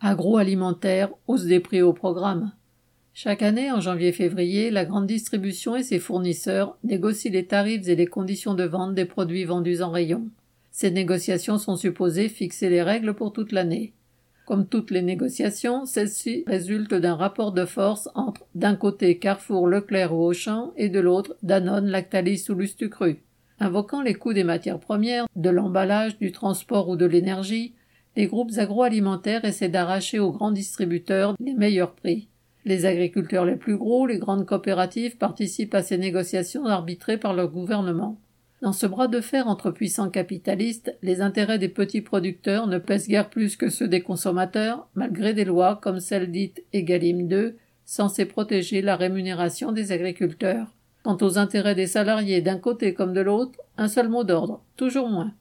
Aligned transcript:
Agroalimentaire, 0.00 1.10
hausse 1.26 1.44
des 1.44 1.58
prix 1.58 1.82
au 1.82 1.92
programme. 1.92 2.52
Chaque 3.14 3.42
année, 3.42 3.72
en 3.72 3.80
janvier-février, 3.80 4.70
la 4.70 4.84
grande 4.84 5.08
distribution 5.08 5.74
et 5.74 5.82
ses 5.82 5.98
fournisseurs 5.98 6.78
négocient 6.84 7.32
les 7.32 7.46
tarifs 7.46 7.88
et 7.88 7.96
les 7.96 8.06
conditions 8.06 8.54
de 8.54 8.62
vente 8.62 8.94
des 8.94 9.06
produits 9.06 9.44
vendus 9.44 9.82
en 9.82 9.90
rayon. 9.90 10.28
Ces 10.70 10.92
négociations 10.92 11.58
sont 11.58 11.76
supposées 11.76 12.28
fixer 12.28 12.68
les 12.68 12.82
règles 12.82 13.14
pour 13.14 13.32
toute 13.32 13.50
l'année. 13.50 13.92
Comme 14.46 14.68
toutes 14.68 14.92
les 14.92 15.02
négociations, 15.02 15.84
celles-ci 15.84 16.44
résultent 16.46 16.94
d'un 16.94 17.16
rapport 17.16 17.50
de 17.50 17.64
force 17.64 18.08
entre 18.14 18.46
d'un 18.54 18.76
côté 18.76 19.18
Carrefour, 19.18 19.66
Leclerc 19.66 20.14
ou 20.14 20.22
Auchan 20.22 20.72
et 20.76 20.88
de 20.88 21.00
l'autre 21.00 21.34
Danone, 21.42 21.88
Lactalis 21.88 22.46
ou 22.48 22.54
Lustucru. 22.54 23.16
Invoquant 23.58 24.00
les 24.00 24.14
coûts 24.14 24.32
des 24.32 24.44
matières 24.44 24.78
premières, 24.78 25.26
de 25.34 25.50
l'emballage, 25.50 26.18
du 26.18 26.30
transport 26.30 26.88
ou 26.88 26.94
de 26.94 27.04
l'énergie, 27.04 27.74
les 28.18 28.26
groupes 28.26 28.58
agroalimentaires 28.58 29.44
essaient 29.44 29.68
d'arracher 29.68 30.18
aux 30.18 30.32
grands 30.32 30.50
distributeurs 30.50 31.36
les 31.38 31.54
meilleurs 31.54 31.94
prix. 31.94 32.26
Les 32.64 32.84
agriculteurs 32.84 33.44
les 33.44 33.54
plus 33.54 33.76
gros, 33.76 34.08
les 34.08 34.18
grandes 34.18 34.44
coopératives 34.44 35.16
participent 35.18 35.76
à 35.76 35.84
ces 35.84 35.98
négociations 35.98 36.66
arbitrées 36.66 37.18
par 37.18 37.32
leur 37.32 37.48
gouvernement. 37.48 38.18
Dans 38.60 38.72
ce 38.72 38.86
bras 38.86 39.06
de 39.06 39.20
fer 39.20 39.46
entre 39.46 39.70
puissants 39.70 40.10
capitalistes, 40.10 40.98
les 41.00 41.20
intérêts 41.20 41.60
des 41.60 41.68
petits 41.68 42.00
producteurs 42.00 42.66
ne 42.66 42.78
pèsent 42.78 43.06
guère 43.06 43.30
plus 43.30 43.54
que 43.54 43.70
ceux 43.70 43.86
des 43.86 44.00
consommateurs, 44.00 44.88
malgré 44.96 45.32
des 45.32 45.44
lois 45.44 45.78
comme 45.80 46.00
celle 46.00 46.32
dite 46.32 46.64
Egalim 46.72 47.28
2, 47.28 47.56
censée 47.84 48.24
protéger 48.24 48.82
la 48.82 48.96
rémunération 48.96 49.70
des 49.70 49.92
agriculteurs. 49.92 50.66
Quant 51.04 51.18
aux 51.20 51.38
intérêts 51.38 51.76
des 51.76 51.86
salariés 51.86 52.42
d'un 52.42 52.58
côté 52.58 52.94
comme 52.94 53.12
de 53.12 53.20
l'autre, 53.20 53.60
un 53.76 53.86
seul 53.86 54.08
mot 54.08 54.24
d'ordre, 54.24 54.64
toujours 54.76 55.08
moins. 55.08 55.32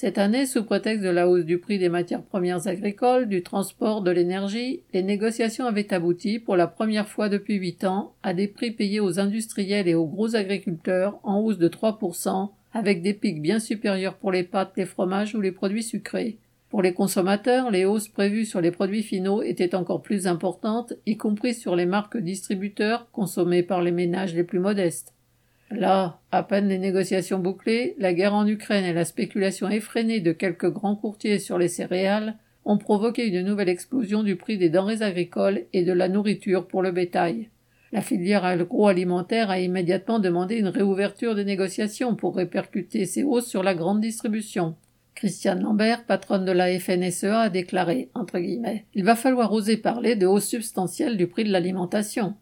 Cette 0.00 0.18
année, 0.18 0.46
sous 0.46 0.62
prétexte 0.62 1.02
de 1.02 1.08
la 1.08 1.28
hausse 1.28 1.44
du 1.44 1.58
prix 1.58 1.76
des 1.76 1.88
matières 1.88 2.22
premières 2.22 2.68
agricoles, 2.68 3.26
du 3.26 3.42
transport, 3.42 4.00
de 4.00 4.12
l'énergie, 4.12 4.84
les 4.94 5.02
négociations 5.02 5.66
avaient 5.66 5.92
abouti, 5.92 6.38
pour 6.38 6.54
la 6.54 6.68
première 6.68 7.08
fois 7.08 7.28
depuis 7.28 7.56
huit 7.56 7.82
ans, 7.82 8.14
à 8.22 8.32
des 8.32 8.46
prix 8.46 8.70
payés 8.70 9.00
aux 9.00 9.18
industriels 9.18 9.88
et 9.88 9.96
aux 9.96 10.06
gros 10.06 10.36
agriculteurs 10.36 11.18
en 11.24 11.40
hausse 11.40 11.58
de 11.58 11.66
3%, 11.66 12.48
avec 12.72 13.02
des 13.02 13.12
pics 13.12 13.42
bien 13.42 13.58
supérieurs 13.58 14.14
pour 14.14 14.30
les 14.30 14.44
pâtes, 14.44 14.74
les 14.76 14.86
fromages 14.86 15.34
ou 15.34 15.40
les 15.40 15.50
produits 15.50 15.82
sucrés. 15.82 16.38
Pour 16.70 16.80
les 16.80 16.94
consommateurs, 16.94 17.72
les 17.72 17.84
hausses 17.84 18.06
prévues 18.06 18.44
sur 18.44 18.60
les 18.60 18.70
produits 18.70 19.02
finaux 19.02 19.42
étaient 19.42 19.74
encore 19.74 20.02
plus 20.02 20.28
importantes, 20.28 20.92
y 21.06 21.16
compris 21.16 21.54
sur 21.54 21.74
les 21.74 21.86
marques 21.86 22.18
distributeurs 22.18 23.10
consommées 23.10 23.64
par 23.64 23.82
les 23.82 23.90
ménages 23.90 24.36
les 24.36 24.44
plus 24.44 24.60
modestes. 24.60 25.12
Là, 25.70 26.20
à 26.32 26.42
peine 26.42 26.68
les 26.68 26.78
négociations 26.78 27.38
bouclées, 27.38 27.94
la 27.98 28.14
guerre 28.14 28.34
en 28.34 28.46
Ukraine 28.46 28.84
et 28.84 28.94
la 28.94 29.04
spéculation 29.04 29.68
effrénée 29.68 30.20
de 30.20 30.32
quelques 30.32 30.70
grands 30.70 30.96
courtiers 30.96 31.38
sur 31.38 31.58
les 31.58 31.68
céréales 31.68 32.36
ont 32.64 32.78
provoqué 32.78 33.26
une 33.26 33.42
nouvelle 33.42 33.68
explosion 33.68 34.22
du 34.22 34.36
prix 34.36 34.58
des 34.58 34.70
denrées 34.70 35.02
agricoles 35.02 35.64
et 35.72 35.84
de 35.84 35.92
la 35.92 36.08
nourriture 36.08 36.66
pour 36.66 36.82
le 36.82 36.92
bétail. 36.92 37.48
La 37.92 38.02
filière 38.02 38.44
agroalimentaire 38.44 39.50
a 39.50 39.60
immédiatement 39.60 40.18
demandé 40.18 40.56
une 40.56 40.68
réouverture 40.68 41.34
des 41.34 41.44
négociations 41.44 42.14
pour 42.14 42.36
répercuter 42.36 43.06
ces 43.06 43.22
hausses 43.22 43.46
sur 43.46 43.62
la 43.62 43.74
grande 43.74 44.00
distribution. 44.00 44.74
Christiane 45.14 45.62
Lambert, 45.62 46.04
patronne 46.04 46.44
de 46.44 46.52
la 46.52 46.78
FNSEA, 46.78 47.40
a 47.40 47.48
déclaré, 47.48 48.10
entre 48.14 48.38
guillemets, 48.38 48.84
Il 48.94 49.04
va 49.04 49.16
falloir 49.16 49.52
oser 49.52 49.78
parler 49.78 50.14
de 50.14 50.26
hausse 50.26 50.46
substantielle 50.46 51.16
du 51.16 51.26
prix 51.26 51.44
de 51.44 51.50
l'alimentation. 51.50 52.34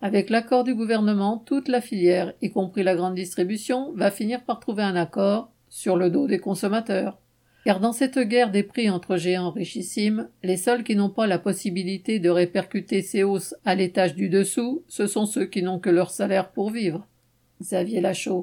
Avec 0.00 0.30
l'accord 0.30 0.62
du 0.62 0.76
gouvernement, 0.76 1.42
toute 1.44 1.66
la 1.66 1.80
filière, 1.80 2.32
y 2.40 2.50
compris 2.50 2.84
la 2.84 2.94
grande 2.94 3.16
distribution, 3.16 3.92
va 3.94 4.12
finir 4.12 4.44
par 4.44 4.60
trouver 4.60 4.84
un 4.84 4.94
accord 4.94 5.50
sur 5.68 5.96
le 5.96 6.08
dos 6.08 6.28
des 6.28 6.38
consommateurs. 6.38 7.18
Car 7.64 7.80
dans 7.80 7.92
cette 7.92 8.18
guerre 8.18 8.52
des 8.52 8.62
prix 8.62 8.88
entre 8.88 9.16
géants 9.16 9.50
richissimes, 9.50 10.28
les 10.44 10.56
seuls 10.56 10.84
qui 10.84 10.94
n'ont 10.94 11.10
pas 11.10 11.26
la 11.26 11.40
possibilité 11.40 12.20
de 12.20 12.30
répercuter 12.30 13.02
ces 13.02 13.24
hausses 13.24 13.56
à 13.64 13.74
l'étage 13.74 14.14
du 14.14 14.28
dessous, 14.28 14.84
ce 14.86 15.08
sont 15.08 15.26
ceux 15.26 15.46
qui 15.46 15.62
n'ont 15.62 15.80
que 15.80 15.90
leur 15.90 16.10
salaire 16.10 16.52
pour 16.52 16.70
vivre. 16.70 17.06
Xavier 17.60 18.00
Lachaud. 18.00 18.36